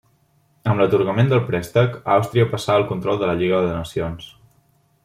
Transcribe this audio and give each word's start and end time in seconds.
Amb 0.71 0.81
l'atorgament 0.83 1.29
del 1.33 1.43
préstec, 1.49 1.99
Àustria 2.15 2.49
passà 2.55 2.79
al 2.79 2.87
control 2.95 3.21
de 3.25 3.31
la 3.33 3.39
Lliga 3.43 3.63
de 3.69 3.79
Nacions. 3.79 4.35